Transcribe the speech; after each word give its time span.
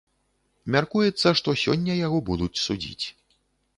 Мяркуецца, 0.75 1.27
што 1.41 1.49
сёння 1.65 1.99
яго 2.01 2.17
будуць 2.31 2.53
судзіць. 2.65 3.05